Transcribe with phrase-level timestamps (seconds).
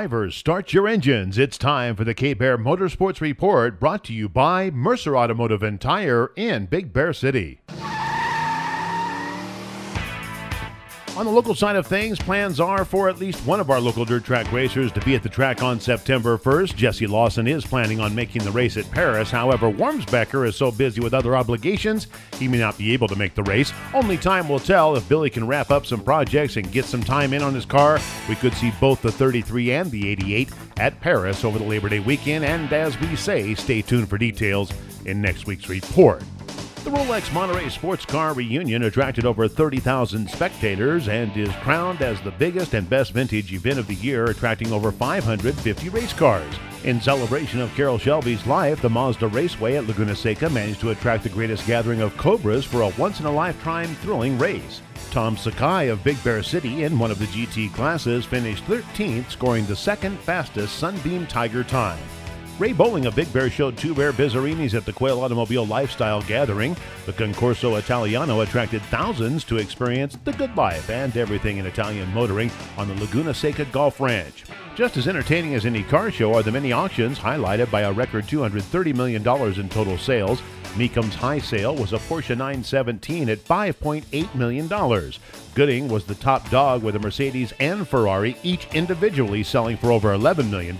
[0.00, 1.36] Drivers, start your engines.
[1.36, 5.78] It's time for the Cape Bear Motorsports Report brought to you by Mercer Automotive and
[5.78, 7.59] Tire in Big Bear City.
[11.16, 14.04] On the local side of things, plans are for at least one of our local
[14.04, 16.76] dirt track racers to be at the track on September 1st.
[16.76, 19.30] Jesse Lawson is planning on making the race at Perris.
[19.30, 22.06] However, Wormsbecker is so busy with other obligations,
[22.38, 23.72] he may not be able to make the race.
[23.92, 27.34] Only time will tell if Billy can wrap up some projects and get some time
[27.34, 27.98] in on his car.
[28.28, 32.00] We could see both the 33 and the 88 at Perris over the Labor Day
[32.00, 32.44] weekend.
[32.44, 34.72] And as we say, stay tuned for details
[35.04, 36.22] in next week's report.
[36.82, 42.30] The Rolex Monterey Sports Car Reunion attracted over 30,000 spectators and is crowned as the
[42.30, 46.54] biggest and best vintage event of the year, attracting over 550 race cars.
[46.84, 51.22] In celebration of Carroll Shelby's life, the Mazda Raceway at Laguna Seca managed to attract
[51.22, 54.80] the greatest gathering of Cobras for a once in a lifetime thrilling race.
[55.10, 59.66] Tom Sakai of Big Bear City in one of the GT classes finished 13th, scoring
[59.66, 62.00] the second fastest Sunbeam Tiger time.
[62.60, 66.76] Ray Bowling of Big Bear showed two rare Bizzarinis at the Quail Automobile Lifestyle Gathering.
[67.06, 72.50] The Concorso Italiano attracted thousands to experience the good life and everything in Italian motoring
[72.76, 74.44] on the Laguna Seca Golf Ranch.
[74.76, 78.26] Just as entertaining as any car show are the many auctions, highlighted by a record
[78.26, 79.26] $230 million
[79.58, 80.42] in total sales.
[80.76, 84.68] Mecum's high sale was a Porsche 917 at $5.8 million.
[85.54, 90.16] Gooding was the top dog with a Mercedes and Ferrari, each individually selling for over
[90.16, 90.76] $11 million.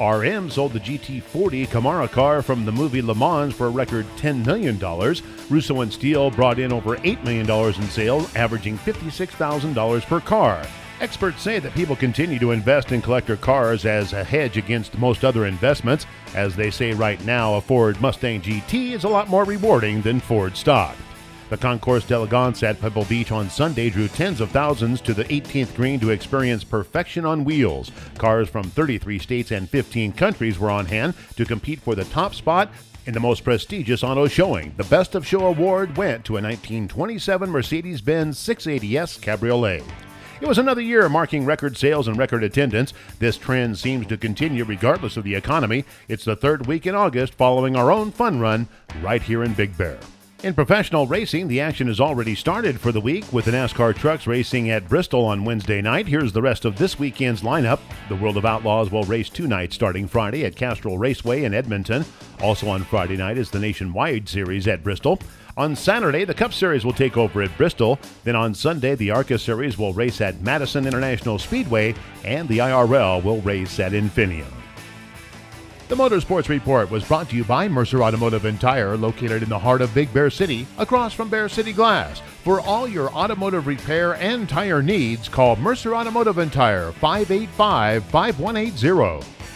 [0.00, 4.44] RM sold the GT40 camera car from the movie Le Mans for a record $10
[4.46, 4.78] million.
[5.50, 10.66] Russo and Steele brought in over $8 million in sales, averaging $56,000 per car.
[11.02, 15.24] Experts say that people continue to invest in collector cars as a hedge against most
[15.24, 16.06] other investments.
[16.36, 20.20] As they say right now, a Ford Mustang GT is a lot more rewarding than
[20.20, 20.94] Ford stock.
[21.50, 25.74] The Concours d'Elegance at Pebble Beach on Sunday drew tens of thousands to the 18th
[25.74, 27.90] green to experience perfection on wheels.
[28.16, 32.32] Cars from 33 states and 15 countries were on hand to compete for the top
[32.32, 32.70] spot
[33.06, 34.72] in the most prestigious auto showing.
[34.76, 39.82] The Best of Show award went to a 1927 Mercedes Benz 680S Cabriolet.
[40.42, 42.92] It was another year marking record sales and record attendance.
[43.20, 45.84] This trend seems to continue regardless of the economy.
[46.08, 48.66] It's the third week in August following our own fun run
[49.02, 50.00] right here in Big Bear.
[50.42, 54.26] In professional racing, the action has already started for the week with the NASCAR trucks
[54.26, 56.08] racing at Bristol on Wednesday night.
[56.08, 57.78] Here's the rest of this weekend's lineup.
[58.08, 62.04] The World of Outlaws will race two nights starting Friday at Castrol Raceway in Edmonton.
[62.40, 65.20] Also on Friday night is the Nationwide Series at Bristol.
[65.56, 68.00] On Saturday, the Cup Series will take over at Bristol.
[68.24, 73.22] Then on Sunday, the ARCA Series will race at Madison International Speedway, and the IRL
[73.22, 74.61] will race at Infineon.
[75.92, 79.58] The Motorsports Report was brought to you by Mercer Automotive and Tire, located in the
[79.58, 82.22] heart of Big Bear City, across from Bear City Glass.
[82.44, 89.51] For all your automotive repair and tire needs, call Mercer Automotive and Tire 585 5180.